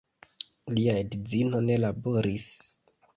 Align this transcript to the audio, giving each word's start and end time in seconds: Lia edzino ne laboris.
Lia 0.77 0.95
edzino 1.01 1.59
ne 1.65 1.75
laboris. 1.83 2.49